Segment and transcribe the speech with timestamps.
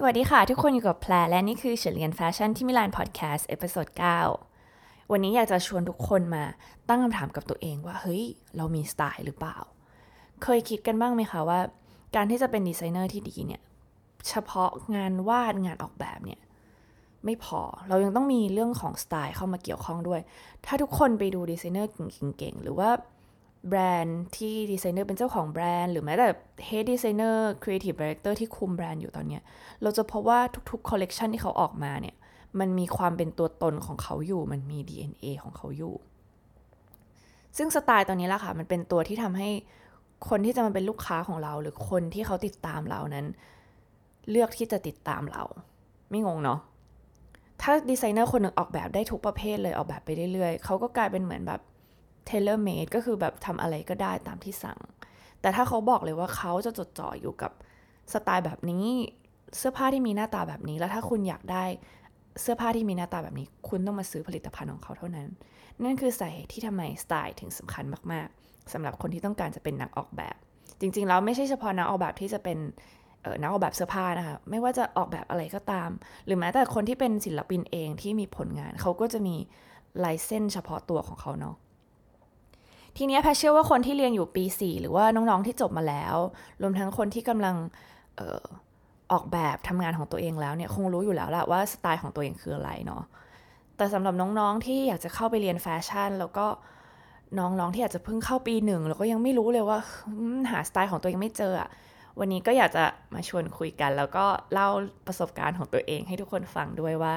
[0.00, 3.86] สวัสดีค่ะ ทุกคนอยู่กับแพรและนี่คือเรียนแฟชั่นที่มิลานพอดแคสต์ episode
[4.50, 6.44] 9วันนี้อยากจะชวนทุกคนมา
[6.88, 8.22] ตั้งคำถามกับตัวเองว่า เฮ้ย
[8.56, 9.56] เรามีสไตล์หรือเปล่า
[10.42, 11.60] เคยคิดกันบ้างไหมคะว่า
[12.16, 13.62] การที่จะเป็นดีไซเนอร์ที่ดีเนี่ย
[14.28, 16.40] เฉพาะงานวาดงานออกแบบเนี่ย
[17.24, 20.20] ไม่พอเรายังต้องมีเรื่องของสไตล์เข้ามาเกี่ยวข้องด้วย
[20.66, 21.90] ถ้าทุกคนไปดูดีไซเนอร์
[22.38, 22.90] เก่งๆหรือว่า
[23.68, 26.28] แบรนด์ที่ดีไซเนอร์เป็นเจ้าของแบรนด์หรือแม้แต่
[26.68, 29.38] Head Designer Creative Director ที่คุมแบรนด์อยู่ตอนนี้
[29.82, 30.40] เราจะพบว่า
[30.70, 32.16] ทุกๆคอลเลกชันที่เขาออกมาเนี่ย
[32.60, 35.94] มันมีความเป็นตัวตนของเขาอยู่ มันมี DNA ของเขาอยู่
[37.56, 39.48] ซึ่งสไตล์ตัวนี้แหละค่ะ มันเป็นตัวที่ทำให้
[40.28, 43.26] คนที่จะมาเป็นลูกค้าของเรา หรือคนที่เขาติดตามเรานั้น
[44.30, 45.42] เลือกที่จะติดตามเรา
[46.10, 46.60] ไม่งงเนาะ
[47.62, 51.60] ถ้าดีไซเนอร์คนหนึ่งออกแบบได้ทุกประเภทเลยออกแบบไปเรื่อยๆเขาก็กลายเป็นเหมือนแบบ
[52.28, 54.78] tailor made ก็คือแบบทำอะไรก็ได้ตามที่สั่ง
[55.40, 57.52] แต่ถ้าเขาบอกเลยว่าเขาจะจดจ่ออยู่กับ
[58.12, 58.86] สไตล์แบบนี้
[59.56, 61.64] เสื้อผ้าที่มีหน้าตาแบบนี้ แล้วถ้าคุณอยากได้
[62.42, 65.28] เสื้อผ้าที่มีหน้าตาแบบนี้ คุณต้องมาซื้อผลิตภัณฑ์ของเขาเท่านั้น
[65.84, 70.36] นั่นคือสาเหตุที่ทำไมสไตล์ถึงสำคัญมากๆสำหรับคนที่ต้องการจะเป็นนักออกแบบ
[70.80, 72.58] จริงๆแล้วไม่ใช่เฉพาะนักออกแบบที่จะเป็น
[73.40, 75.90] นักออกแบบเสื้อผ้านะคะไม่ว่าจะออกแบบอะไรก็ตาม
[76.26, 79.36] หรือแม้แต่คนที่เป็นศิลปินเองที่มีผลงาน เขาก็จะมี
[80.04, 81.56] ลายเส้นเฉพาะตัวของเขาเนาะ
[82.98, 86.16] ทีนี้แพเชื่อว่าคนที่เรียนอยู่ปี 4 หรือว่าน้องๆที่จบมาแล้ว
[86.62, 87.56] รวมทั้งคนที่กำลัง
[88.18, 88.44] ออ
[89.12, 93.02] ออกแบบทำงานของตัวเองแล้วเนี่ยคงรู้อยู่แล้วละว่าสไตล์ของตัวเองคืออะไรเนาะ
[93.76, 96.46] แต่สำหรับน้องๆที่อยากจะเข้าไปเรียนแฟชั่น แล้วก็
[97.38, 99.78] น้องๆที่อาจจะเพิ่งเข้าปีหนึ่งแล้วก็ยังไม่รู้เลยว่า
[100.50, 101.68] หาสไตล์ของตัวเองไม่เจออะ
[102.18, 104.68] วันนี้ก็อยากจะมาชวนคุยกัน แล้วก็เล่า
[105.06, 107.14] ประสบการณ์ของตัวเองให้ทุกคนฟังด้วยว่า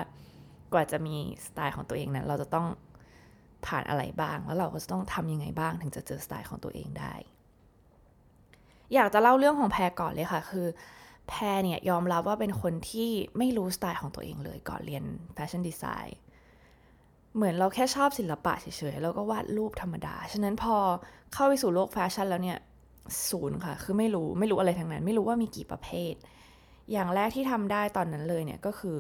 [0.74, 2.66] กว่าจะมีสไตล์ของตัวเองนั้นเราจะต้อง
[3.66, 7.14] ผ่านอะไรบ้าง แล้วเราก็จะต้องทำยังไงบ้าง ถึงจะเจอสไตล์ของตัวเองได้
[8.94, 10.68] อยากจะเล่าเรื่องของแพรก่อนเลยค่ะ คือ
[11.30, 16.18] แพรเนี่ยยอมรับว่าเป็นคนที่ไม่รู้สไตล์ของตัวเองเลยก่อนเรียน fashion design
[17.36, 20.76] เหมือนเราแค่ชอบศิลปะเฉยๆ แล้วก็วาดรูปธรรมดา ฉะนั้นพอ
[21.34, 22.60] เข้าไปสู่โลกแฟชั่นแล้วเนี่ย
[23.30, 26.14] ศูนย์ค่ะ คือไม่รู้ไม่รู้อะไรทั้งนั้น ไม่รู้ว่ามีกี่ประเภท
[26.92, 28.96] อย่างแรกที่ทำได้ตอนนั้นเลยเนี่ยก็คือ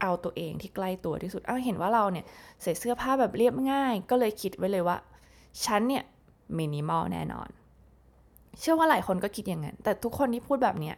[0.00, 2.24] เอาตัวเองที่ใกล้ตัวที่สุด เอาเห็นว่าเราเนี่ย
[2.62, 4.96] ใส่เสื้อผ้าแบบเรียบง่าย ก็เลยคิดไว้เลยว่า
[5.64, 6.04] ฉันเนี่ย
[6.58, 7.48] มินิมอลแน่นอน
[8.60, 10.96] เชื่อว่าหลายคนก็คิดอย่างนั้น แต่ทุกคนที่พูดแบบเนี้ย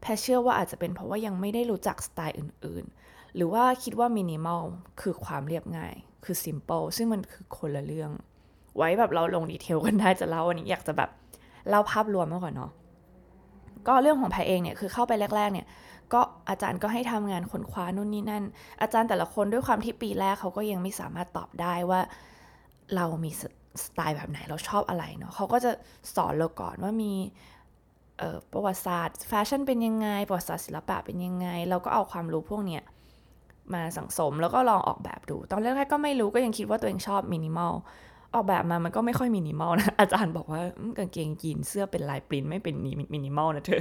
[0.00, 4.62] แพเชื่อว่าอาจจะเป็นเพราะว่ายังไม่ได้รู้จักสไตล์อื่นๆ หรือว่าคิดว่ามินิมอล
[5.00, 5.94] คือความเรียบง่าย
[6.24, 8.10] คือซิมเปิลซึ่งมันคือคนละเรื่อง
[8.76, 11.10] ไว้แบบเราลง detail กันได้จะเล่าวันนี้อยากจะแบบ
[11.68, 12.70] เล่าภาพรวมมาก่อนเนาะ
[13.86, 15.66] ก็เรื่องของแพรเองเนี่ยคือเข้าไปแรก ๆเนี่ย
[16.14, 18.44] ก็อาจารย์ก็ให้ทำงานค้นคว้านู่นนี่นั่น
[18.82, 22.00] อาจารย์แต่ละคนด้วยความที่ปีแรกเขาก็ยังไม่สามารถตอบได้ว่า
[22.96, 23.30] เรามี
[23.84, 25.70] สไตล์แบบไหนเราชอบอะไรเนาะเขาก็จะ
[26.14, 27.12] สอนเราก่อนว่ามี
[28.52, 32.82] ประวัติศาสตร์แฟชั่นเป็นยังไง ประวัติศาสตร์ศิลปะเป็นยังไง เราก็เอาความรู้พวกเนี้ย
[33.74, 37.72] มาสั่งสมแล้วก็ลองออกแบบดู ตอนแรกๆก็ไม่รู้ก็ยังคิดว่าตัวเองชอบมินิมอล
[38.34, 40.62] ออกแบบมามันก็ไม่ค่อยมินิมอลนะ อาจารย์บอกว่า
[40.98, 42.74] กางเกงยีนเสื้อเป็นลายปริ้นไม่เป็น
[43.14, 43.80] มินิมอลนะเธอ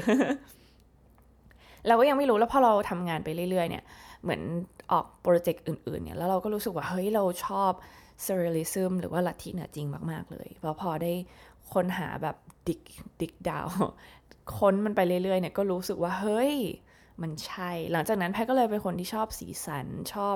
[1.88, 3.84] เราก็ยังไม่รู้แล้วพอเราทำงานไปเรื่อยๆเนี่ย
[4.24, 4.42] เหมือน
[4.92, 7.72] ออกโปรเจกต์อื่นๆเนี่ยแล้วเราก็รู้สึกว่าเฮ้ยเราชอบ
[8.24, 11.12] surrealism หรือว่าลัทธิเหนือจริงมากๆเลยเพราะพอได้
[11.74, 12.36] ค้นหาแบบ
[12.68, 12.82] dig
[13.22, 13.68] dig down
[14.58, 16.54] ค้นมันไปเรื่อยๆเนี่ยก็รู้สึกว่าเฮ้ย
[17.22, 20.36] มันใช่ หลังจากนั้นแพรก็เลยเป็นคนที่ชอบสีสันชอบ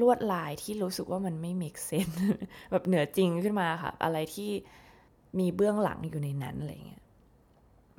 [0.00, 2.18] ลวดลายที่รู้สึกว่ามันไม่ make sense
[2.70, 4.50] แบบเหนือจริงขึ้นมาค่ะ อะไรที่
[5.38, 7.02] มีเบื้องหลังอยู่ในนั้นอะไรเงี้ย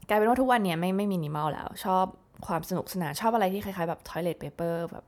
[0.10, 2.06] กลายเป็นว่าทุกวันเนี่ยไม่ไม่มินิมอลแล้ว ชอบ
[2.46, 5.06] ความสนุกสนานชอบอะไรที่คล้ายๆแบบ toilet paper แบบ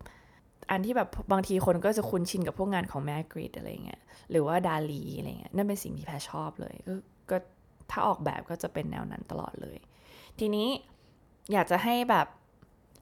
[0.72, 4.02] อันที่แบบบางทีคนก็จะคุ้นชินกับพวกงานของแมกริดอะไรเงี้ย
[4.32, 6.94] หรือว่าดาลีอะไรเงี้ยนั่นเป็นสิ่งที่แพรชอบเลยก็
[7.30, 7.38] ก็
[7.92, 9.78] ถ้าออกแบบก็จะเป็นแนวนั้นตลอดเลย
[10.40, 10.68] ทีนี้
[11.54, 12.28] อยากจะให้แบบ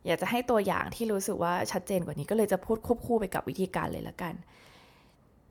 [0.07, 4.33] อยากจะให้ตัวอย่างที่รู้สึกว่าชัดเจนกว่านี้ก็เลยจะพูดควบคู่ไปกับวิธีการเลยละกัน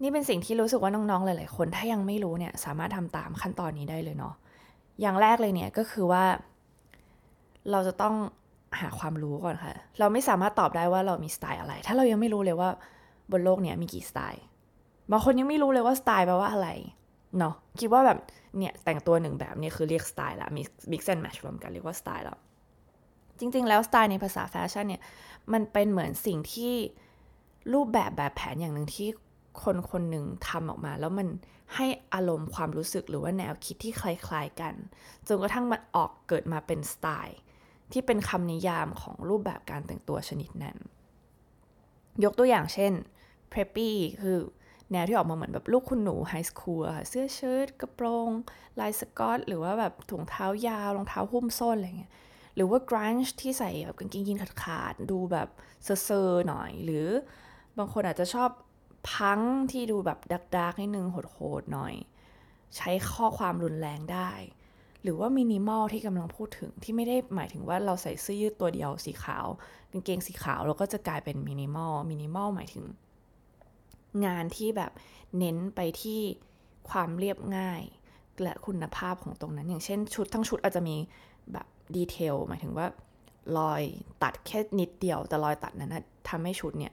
[0.03, 4.34] นี่เป็นสิ่งที่รู้สึกว่าน้องๆหลายๆคนถ้ายังไม่รู้เนี่ยสามารถทำตามขั้นตอนนี้ได้เลยเนาะ
[5.00, 6.25] อย่างแรกเลยเนี่ยก็คือว่า
[7.70, 8.14] เราจะต้อง
[8.81, 12.69] หาความรู้ก่อนค่ะ เราไม่สามารถตอบได้ว่าเรามีสไตล์อะไร ถ้าเรายังไม่รู้เลยว่า
[13.32, 14.43] บนโลกเนี้ยมีกี่สไตล์
[15.11, 16.69] บางคนยังไม่รู้เลยว่าสไตล์แปลว่าอะไร
[17.38, 18.19] เนาะคิดว่าแบบ
[18.58, 20.62] เนี่ยแต่งตัวหนึ่งแบบนี้คือเรียกสไตล์ละมี
[20.93, 22.38] mix and match รวมกันเรียกว่าสไตล์แล้ว
[23.38, 25.02] จริง ๆ แล้วสไตล์ในภาษาแฟชั่นเนี่ย
[25.52, 26.75] มันเป็นเหมือนสิ่งที่
[27.75, 29.08] รูปแบบแบบแผนอย่างหนึ่งที่
[29.62, 31.28] คนคนหนึ่งทำออกมา แล้วมัน
[31.75, 34.75] ให้อารมณ์ความรู้สึกหรือว่าแนวคิดที่คล้าย ๆ กัน
[35.26, 37.38] จนกระทั่งมันออกเกิดมาเป็นสไตล์
[37.93, 40.77] ที่เป็นคำนิยามของรูปแบบการแต่งตัวชนิดนั้น
[42.25, 42.93] ยกตัวอย่างเช่น
[43.53, 43.91] preppy
[44.23, 44.38] คือ
[44.93, 48.31] แนวที่ออกมาเหมือนแบบลูกคุณหนู high school เสื้อเชิ้ตกระโปรง
[48.81, 52.12] ลายสกอต หรือว่าแบบถุงเท้ายาวรองเท้าหุ้มส้นอะไรเงี้ย
[52.55, 55.49] หรือว่า grunge ที่ใส่แบบกางเกงยีนขาดๆดูแบบ
[55.85, 57.06] เซอร์ๆหน่อย หรือ
[57.79, 58.50] บางคนอาจจะชอบ
[59.11, 59.41] พัง
[59.73, 60.19] ที่ดูแบบ
[60.56, 61.94] dark ๆนิดนึงโหดๆหน่อย
[62.77, 64.31] ใช้ข้อความรุนแรงได้
[65.06, 69.47] หรือว่ามินิมอลที่กำลังพูดถึงที่ไม่ได้หมายถึงว่าเราใส่เสื้อยืดตัวเดียวสีขาว
[69.91, 72.85] กางเกงสีขาวเราก็จะกลายเป็น minimal minimal หมายถึง
[74.26, 74.93] งานที่แบบ
[75.38, 76.20] เน้นไปที่
[76.91, 77.82] ความเรียบง่าย
[78.43, 80.97] และคุณภาพของตรงนั้น อย่างเช่นชุดทั้งชุดอาจจะมี
[81.52, 82.87] แบบ detail หมายถึงว่า
[83.59, 83.82] รอย
[84.23, 85.97] ตัดแค่นิดเดียว แต่รอยตัดนั้น
[86.29, 86.93] ทำให้ชุดเนี่ย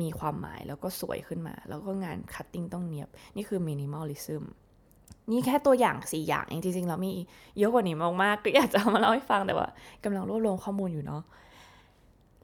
[0.00, 4.44] มีความหมายแล้วก็สวยขึ้นมา แล้วก็งาน cutting ต้องเนียบ นี่คือ minimalism
[5.30, 7.12] นี่แค่ตัวอย่างสี่อย่างเองจริงๆเรามี
[7.58, 9.68] เยอะกว่านี้มากๆก็อยากจะเอามาเล่าให้ฟังแต่ว่า
[10.04, 11.22] กำลังรวบรวมข้อมูลอยู่เนาะ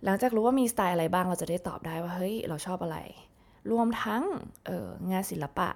[0.04, 2.98] หลังจากรู้ว่ามีสไตล์อะไรบ้างเราจะได้ตอบได้ว่าเฮ้ยเราชอบอะไร
[3.70, 4.22] รวมทั้ง
[4.66, 5.68] เอองานศิลปะ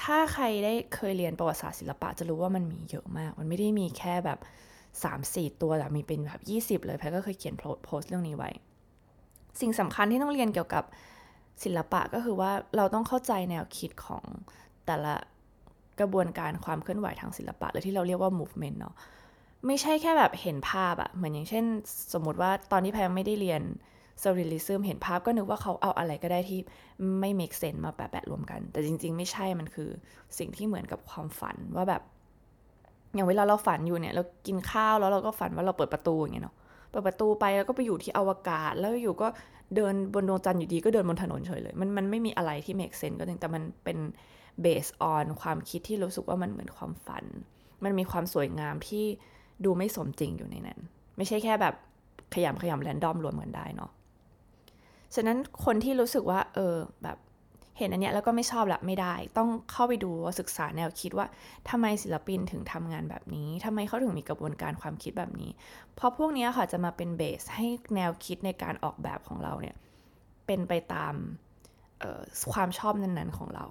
[0.00, 4.38] ถ้าใครได้เคยเรียนประวัติศาสตร์ศิลปะ จะรู้ว่ามันมีเยอะมาก มันไม่ได้มีแค่แบบ
[5.04, 6.40] 3-4 ตัวแต่มีเป็นแบบ
[6.80, 7.54] 20 เลยแพทก็เคยเขียน
[7.84, 8.50] โพสต์เรื่องนี้ไว้
[9.60, 10.84] สิ่งสำคัญที่ต้องเรียนเกี่ยวกับ
[11.64, 14.24] ศิลปะก็คือว่าเราต้องเข้าใจแนวคิดของ
[14.86, 15.14] แต่ละ
[16.00, 18.94] กระบวนการความเคลื่อนไหวทางศิลปะ หรือที่เราเรียกว่า movement เนาะ
[19.66, 21.64] ไม่ใช่แค่แบบเห็นภาพอะเหมือนอย่างเช่น
[22.12, 23.62] สมมติว่าตอนที่แพงไม่ได้เรียน
[24.22, 26.60] surrealism เห็นภาพก็นึกว่าเขาเอาอะไรก็ได้ที่
[27.20, 29.90] ไม่ make sense มาแปะๆรวมกัน แต่จริง ๆ ไม่ใช่มันคือ
[30.38, 32.02] สิ่งที่เหมือนกับความฝันว่าแบบ
[33.14, 36.56] อย่างเวลาเราฝันอยู่เนี่ยเรากินข้าวแล้วเราก็ฝันว่าเราเปิดประตูอย่างเงี้ยเนาะ
[36.90, 39.28] เปิดประตูไปแล้วก็ไปอยู่ที่อวกาศ แล้วอยู่ก็
[39.76, 43.98] เดินบนดวงจันทร์อยู่ดีก็เดินบนถนนเฉยเลย มันมันไม่มีอะไรที่ make sense ก็จริงแต่มันเป็น
[44.64, 47.24] based on ความคิดที่รู้สึกว่ามันเหมือนความฝัน
[47.84, 49.04] มันมีความสวยงามที่
[49.64, 50.78] ดูไม่สมจริงอยู่ในนั้น
[51.16, 51.74] ไม่ใช่แค่แบบ
[52.34, 53.90] ขยำขยำแรนดอมรวมกันได้เนาะ
[55.14, 57.18] ฉะนั้นคนที่รู้สึกว่า เออแบบ
[57.78, 61.26] เห็นอันเนี้ยแล้วก็ไม่ชอบละไม่ได้ ต้องเข้าไปดูว่าศึกษาแนวคิดว่า
[61.70, 65.50] ทำไมศิลปินถึงทำงานแบบนี้ทำไมเขาถึงมีกระบวนการความคิดแบบนี้
[65.94, 69.76] เพราะพวกนี้ค่ะจะมาเป็นเบสให้แนวคิดในการออกแบบของเราเนี่ย
[70.46, 71.14] เป็นไปตาม
[72.52, 73.66] ความชอบนั้นๆของเรา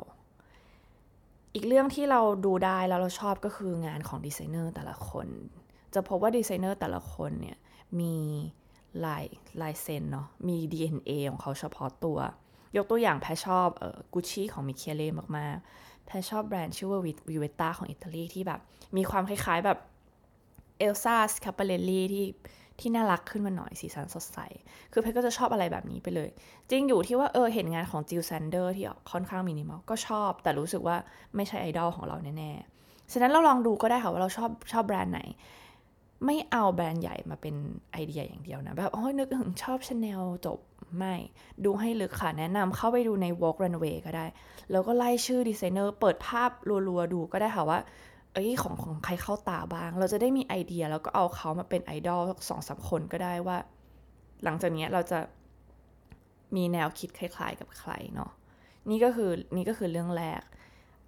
[1.53, 5.27] อีกเรื่องที่เราดูได้แล้วเราชอบก็คืองานของดีไซเนอร์แต่ละคน
[5.93, 7.57] จะพบว่าดีไซเนอร์แต่ละคนเนี่ย
[7.99, 8.15] มี
[9.05, 9.23] ลาย
[9.61, 12.19] ลายเซ็นเนาะมี DNA ของเขาเฉพาะตัว
[12.77, 18.59] ยกตัวอย่างแพรชอบเออกุชชี่ของมิเคเล่มากๆ แพรชอบแบรนด์ชื่อว่า Vivetta ของอิตาลีที่แบบ
[18.97, 19.79] มีความคล้ายๆแบบ
[20.79, 22.25] Elsa Schiaparelli ที่
[22.83, 24.39] ที่น่ารักขึ้นมาหน่อยสีสันสดใส
[24.91, 26.29] คือแพรก็จะชอบอะไรแบบนี้ไปเลย
[26.69, 30.97] จริงอยู่ที่ว่าเออเห็นงานของ Jil Sander ที่ค่อนข้างมินิมอลก็ชอบ แต่รู้สึกว่า
[31.35, 35.21] ไม่ใช่ไอดอลของเราแน่ๆ ฉะนั้นเราลองดูก็ได้ค่ะว่าเราชอบชอบแบรนด์ไหน
[36.25, 37.55] ไม่เอาแบรนด์ใหญ่มาเป็น
[37.91, 40.59] ไอเดียอย่างเดียวนะแบบโอ้ยนึกถึงชอบชาแนลจบ
[40.97, 41.15] ไม่
[41.65, 44.25] ดูให้ลึกค่ะ แนะนำเข้าไปดูใน Vogue Runway ก็ได้
[44.71, 46.49] แล้วก็ไล่ชื่อดีไซเนอร์เปิดภาพ
[46.87, 47.79] รัวๆดูก็ได้ค่ะว่า
[48.33, 53.57] เอ้ยของของใครเข้าตาบ้าง เราจะได้มีไอเดียแล้วก็เอาเขามาเป็นไอดอลสองสามคนก็ได้ว่า
[54.43, 55.19] หลังจากนี้เราจะ
[56.55, 58.31] มีแนวคิดคล้าย ๆ กับใครเนาะ
[58.89, 60.41] นี่ก็คือนี่ก็คือเรื่องแรก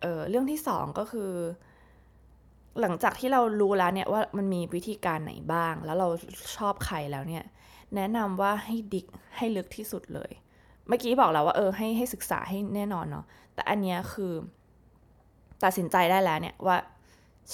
[0.01, 1.31] เออเรื่องที่สองก็คือ
[2.81, 6.07] หลังจากที่เรารู้แล้วเนี่ยว่ามันมีวิธีการไหนบ้าง แล้วเรา
[6.57, 7.43] ชอบใครแล้วเนี่ย
[7.95, 9.07] แนะนำว่าให้ดิก
[9.37, 10.31] ให้ลึกที่สุดเลย
[10.87, 13.25] เมื่อกี้บอกแล้วว่าเออให้ให้ศึกษาให้แน่นอนเนาะ
[13.55, 14.33] แต่อันเนี้ยคือ
[15.63, 16.77] ตัดสินใจได้แล้วเนี่ยว่า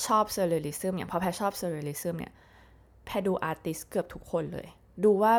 [0.05, 2.33] ชอบ surrealism อย่างพอแพรชอบ surrealism เนี่ย
[3.05, 4.67] แพรดู artist เกือบทุกคนเลย
[5.03, 5.33] ดูว่า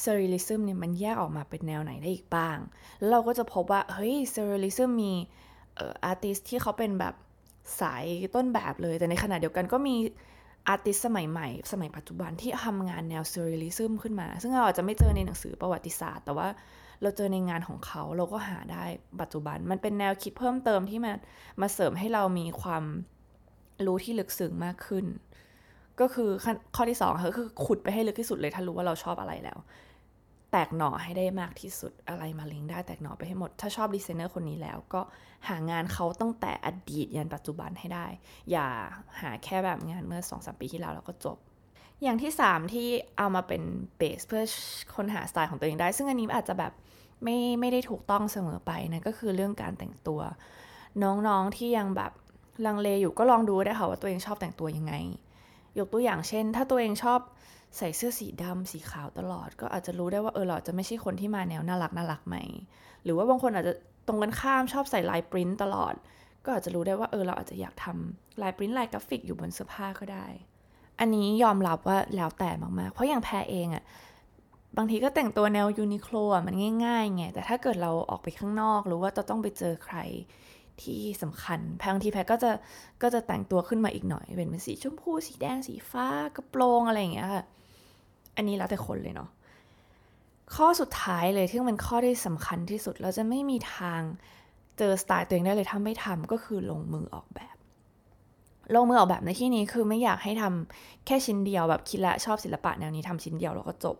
[0.00, 2.58] surrealism เนี่ยมันแยกออกมาเป็นแนวไหนได้อีกบ้าง
[2.98, 5.12] แล้วเราก็จะพบว่า เฮ้ย surrealism มี
[6.04, 7.14] artist ที่เขาเป็นแบบ
[7.80, 9.96] สายต้นแบบเลย แต่ในขณะเดียวกันก็มี
[10.68, 16.48] artist สมัยใหม่ สมัยปัจจุบันที่ทำงานแนว surrealism ขึ้นมา ซึ่งเราอาจจะไม่เจอในหนังสือประวัติศาสตร์ แต่ว่า
[17.02, 18.84] เราเจอในงานของเขาเราก็หาได้
[19.20, 21.12] ปัจจุบัน มันเป็นแนวคิดเพิ่มเติมที่มา
[21.60, 22.84] มาเสริมให้เรามีความ
[23.86, 25.06] รู้ที่ลึกซึ้งมากขึ้น
[26.00, 26.30] ก็คือ
[26.76, 29.58] ข้อที่สองก็คือขุดไปให้ลึกที่สุดเลยถ้ารู้ว่าเราชอบอะไรแล้ว
[30.52, 35.00] แตกหน่อให้ได้มากที่สุดอะไรมาลิงได้แตกหน่อไปให้หมด ถ้าชอบดีไซเนอร์คนนี้แล้ว ก็
[35.48, 38.06] หางานเขาตั้งแต่อดีตยันปัจจุบันให้ได้
[38.50, 38.66] อย่า
[39.20, 41.36] หาแค่แบบงานเมื่อสองสามปีที่แล้วแล้วก็จบ
[42.02, 43.62] อย่างที่ 3 ที่เอามาเป็น
[43.96, 44.42] เบสเพื่อ
[44.96, 46.72] ค้นหาสไตล์ของตัวเองได้ ซึ่งอันนี้อาจจะแบบ
[47.24, 50.20] ไม่ไม่ได้ถูกต้องเสมอไปนะก็คือเรื่องการแต่งตัว
[51.02, 52.12] น้องๆที่ยังแบบ
[52.66, 54.94] ลังเลอยู่ก็ลองดูได้ค่ะว่าตัวเองชอบแต่งตัวยังไง
[55.78, 57.20] ยกตัวอย่างเช่น ถ้าตัวเองชอบ
[57.76, 62.36] ใส่เสื้อสีดำสีขาวตลอด ก็อาจจะรู้ได้ว่าเออเราจะไม่ใช่คนที่มาแนวน่ารักน่ารักไหม
[63.04, 63.74] หรือว่าบางคนอาจจะ
[64.06, 65.94] ตรงกันข้ามชอบใส่ลายปริ้นตลอด
[66.44, 70.26] ก็อาจจะรู้ได้ว่าเออเราอาจจะอยากทำลายปริ้นลายกราฟิกอยู่บนเสื้อผ้าก็ได้
[71.00, 73.84] อันนี้ยอมรับว่าแล้วแต่มากๆ เพราะอย่างแพรเองอะ
[74.76, 79.96] บางทีก็แต่งตัวแนวยูนิโคลมันง่ายๆไงแต่ถ้าเกิดเราออกไปข้างนอก หรือว่าจะต้องไปเจอใคร
[80.82, 82.50] ที่สำคัญแพงทีแพก็จะ
[83.02, 86.06] ก็จะแต่งตัวขึ้นมาอีกหน่อย เป็นเป็นสีชมพู สีแดง สีฟ้า
[86.36, 87.44] กระโปรงอะไรอย่างเงี้ยค่ะ
[88.36, 89.28] อันนี้แล้วแต่คนเลยเนาะ
[90.54, 94.00] ข้อสุดท้ายเลยที่เป็นข้อที่สำคัญที่สุด เราจะไม่มีทาง
[94.78, 97.56] เจอสไตล์ตัวเองได้เลยถ้าไม่ทำก็คือลงมือออกแบบ
[98.74, 103.96] ลงมือออกแบบในที่นี้คือไม่อยากให้ทำแค่ชิ้นเดียวแบบคิดละชอบศิลปะแนวนี้ทำชิ้นเดียวแล้วก็จบ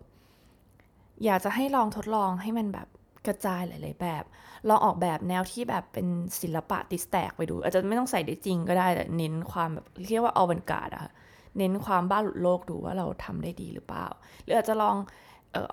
[1.24, 2.88] อยากจะให้ลองทดลองให้มันแบบ
[3.28, 4.24] กระจายหลาย ๆ แบบ
[4.68, 6.06] ลองออกแบบแนวที่แบบเป็น
[6.40, 11.12] ศิลปะติสแตกไปดู อาจจะไม่ต้องใส่ได้จริงก็ได้แต่เน้นความแบบเรียกว่า avant-garde อะ
[11.58, 14.06] เน้นความบ้าหลุดโลกดูว่าเราทำได้ดีหรือเปล่า
[14.44, 14.96] หรืออาจจะลอง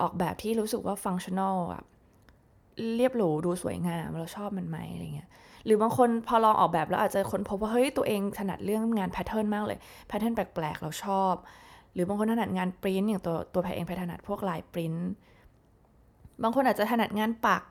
[0.00, 1.84] ออกแบบที่รู้สึกว่า functional แบบ
[2.96, 5.28] เรียบหรูดูสวยงามเราชอบมันไหมอะไรเงี้ย
[5.64, 9.78] หรือบางคนพอลองออกแบบแล้วอาจจะค้นพบว่าเฮ้ยตัวเองถนัดเรื่องงาน pattern มากเลย
[10.08, 11.34] pattern แปลกๆเราชอบ
[11.94, 14.94] หรือบางคนถนัดงานปริ้นอย่างตัวตัวแพรเองแพรถนัดพวกลายปริ้น
[16.42, 17.62] บางคนอาจจะถนัดงานปัก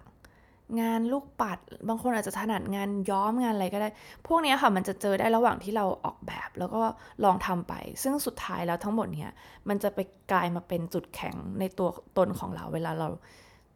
[0.82, 3.89] งานลูกปัด บางคนอาจจะถนัดงานย้อมงานอะไรก็ได้
[4.27, 6.82] พวกนี้ค่ะมันจะเจอได้ระหว่างที่เราออกแบบ แล้วก็
[7.24, 9.32] ลองทำไป ซึ่งสุดท้ายแล้วทั้งหมดเนี้ย
[9.70, 10.00] มันจะไป
[10.32, 13.10] กลายมาเป็นจุดแข็งในตัวตนของเราเวลาเรา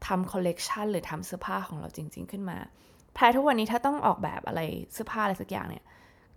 [0.08, 2.58] ทำคอลเลกชันหรือทำเสื้อผ้าของเราจริง ๆ ขึ้นมา
[3.14, 4.62] แพรทุกวันนี้ถ้าต้องออกแบบอะไร
[4.94, 5.86] เสื้อผ้าอะไรสักอย่างเนี่ย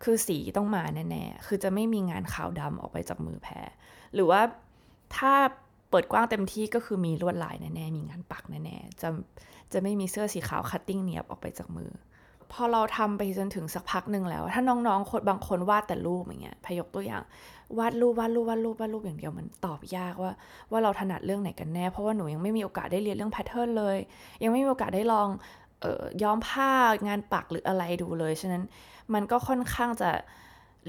[0.02, 3.68] คือสีต้องมาแน่ๆ คือจะไม่มีงานขาวดำออกไปจากมือแพร
[4.14, 4.40] หรือว่า
[5.16, 5.34] ถ้า
[5.90, 9.08] เปิดกว้างเต็มที่ก็คือมีลวดลายแน่ๆ มีงานปักแน่ๆ จะ
[9.72, 11.90] จะไม่มีเสื้อสีขาว cutting เนียบออกไปจากมือ
[12.52, 17.22] พอเราทำไปจนถึงสักพักหนึ่งแล้ว ถ้าน้องๆคนบางคนวาดแต่รูปอย่างเงี้ยแพรยกตัวอย่าง
[17.78, 20.32] วาดรูปวาดรูปวาดรูปวาดรูปอย่างเดียวมันตอบยากว่า
[20.70, 23.96] ว่าเราถนัดเรื่องไหนกันแน่ เพราะว่าหนูยังไม่มีโอกาสได้เรียนเรื่อง pattern เลย
[24.42, 25.28] ยังไม่มีโอกาสได้ลอง
[25.80, 26.70] เออย้อมผ้า
[27.08, 28.62] งานปักหรืออะไรดูเลย ฉะนั้น
[29.14, 30.10] มันก็ค่อนข้างจะ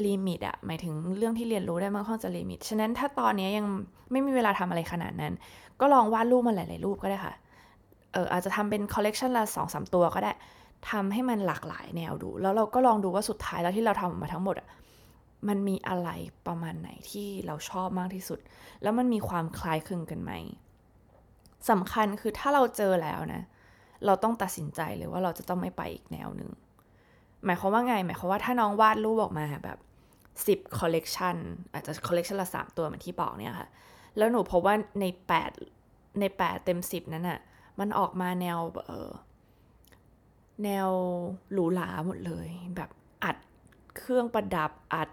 [0.05, 3.65] limit อะหมายถึงเรื่องที่เรียนรู้ได้มันค่อนจะ limit ฉะนั้นถ้าตอนนี้ยัง
[4.11, 5.33] ไม่มีเวลาทำอะไรขนาดนั้น
[5.79, 7.35] ก็ลองวาดรูปมาหลาย ๆ รูปก็ได้ค่ะ
[8.13, 10.33] เอออาจจะทำเป็นคอลเลกชันละสองสามตัวก็ได้
[10.89, 14.69] ทำให้มันหลากหลายแนวดู แล้วเราก็ลองดูว่าสุดท้ายแล้วที่เราทำออกมาทั้งหมดอะ
[15.47, 16.09] มันมีอะไร
[16.47, 18.39] ประมาณไหนที่เราชอบมากที่สุด
[18.83, 20.31] แล้วมันมีความคล้ายคลึงกันไหม
[21.69, 23.43] สำคัญคือถ้าเราเจอแล้วนะ
[24.05, 26.49] เราต้องตัดสินใจเลยว่าเราจะต้องไม่ไปอีกแนวหนึ่ง
[27.45, 29.77] หมายความว่าไง หมายความว่าถ้าน้องวาดรูปออกมาแบบ
[30.47, 31.35] สิบคอลเลกชัน
[31.73, 33.67] อาจจะคอลเลกชันละสามตัวเหมือนที่บอกเนี่ยค่ะ
[34.17, 35.51] แล้วหนูพบว่าในแปด
[36.19, 37.39] ในแปดเต็มสิบนั้นอะ
[37.79, 39.11] มันออกมาแนวเออ
[40.63, 40.89] แนว
[41.53, 42.89] หรูหราหมดเลย แบบ
[43.23, 43.37] อัด
[43.97, 45.09] เครื่องประดับอัด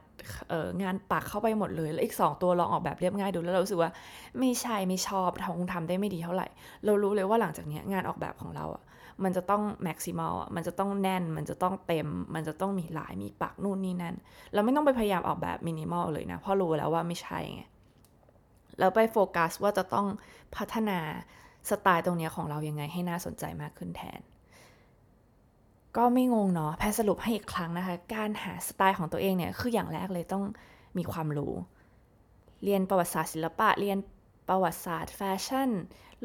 [0.48, 3.90] เอองานปักเข้าไปหมดเลย แล้วอีกสองตัวลองออกแบบเรียบง่ายดูแล้วเรารู้สึกว่า
[4.38, 6.46] ไม่ใช่ไม่ชอบทำคงทำได้ไม่ดีเท่าไหร่
[6.84, 8.82] เรารู้เลยว่าหลังจากนี้งานออกแบบของเราอะ
[9.24, 14.14] มันจะต้องแม็กซิมัลอะมันจะต้องแน่น มันจะต้องเต็ม มันจะต้องมีลายมีปักนู่นนี่นั่น
[14.52, 17.62] เราไม่ต้องไปพยายามออกแบบมินิมอลเลยนะ เพราะรู้แล้วว่าไม่ใช่ไง
[18.78, 20.06] แล้วไปโฟกัสว่าจะต้อง
[20.56, 20.98] พัฒนา
[21.70, 24.20] สไตล์ตรงนี้ของเรายังไงให้น่าสนใจมากขึ้นแทน
[25.96, 30.44] ก็ไม่งงเนาะแพรสรุปให้อีกครั้งนะคะ การหาสไตล์ของตัวเองเนี่ย คืออย่างแรกเลยต้อง
[30.98, 31.52] มีความรู้
[32.64, 33.98] เรียนประวัติศาสตร์ศิลปะ เรียน
[34.48, 35.70] ประวัติศาสตร์แฟชั่น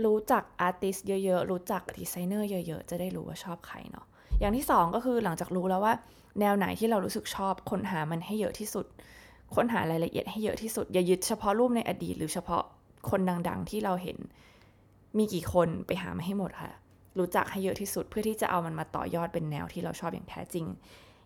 [0.06, 4.06] รู้จัก artist เยอะๆ รู้จักดีไซเนอร์เยอะๆ จะได้รู้ว่าชอบใครเนาะ
[4.40, 5.94] อย่างที่สองก็คือหลังจากรู้แล้วว่า
[6.40, 8.86] แนวไหนที่เรารู้สึกชอบค้นหามันให้เยอะที่สุด
[9.56, 12.64] ค้นหารายละเอียดให้เยอะที่สุด อย่ายึดเฉพาะรูปในอดีต หรือเฉพาะ
[13.10, 14.18] คนดังๆ ที่เราเห็น
[15.18, 16.72] มีกี่คนไปหามาให้หมดค่ะ
[17.20, 20.66] รู้จักให้เยอะที่สุดเพื่อที่จะเอามันมาต่อยอดเป็นแนวที่เราชอบอย่างแท้จริง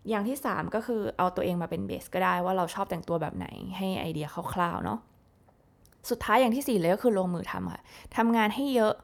[0.08, 4.98] อย่างที่ 3 ก็คือเอาตัวเองมาเป็นเบสก็ได้ว่าเราชอบแต่งตัวแบบไหนให้ไอเดียคร่าวๆเนาะ
[6.10, 7.82] สุดท้ายอย่างที่4เลยก็คือลงมือทำค่ะ
[8.16, 8.94] ทำงานให้เยอะ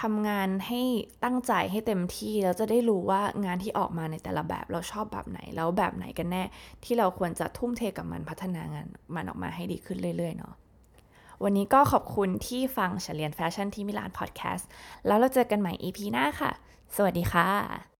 [0.00, 0.80] ทำงานให้
[1.24, 6.42] ตั้งใจให้เต็มที่แล้วจะได้รู้ว่างานที่ออกมาในแต่ละแบบเราชอบแบบไหน แล้วแบบไหนกันแน่
[6.84, 10.54] ที่เราควรจะทุ่มเทกับมันพัฒนางานมันออกมาให้ดีขึ้นเรื่อยๆเนาะ
[11.42, 14.68] วันนี้ก็ขอบคุณที่ฟังเฉลียนแฟชั่นที่มิลานพอดแคสต์
[15.06, 16.50] แล้วเราเจอกันใหม่ EP หน้าค่ะ
[16.96, 17.91] สวัสดีค่ะ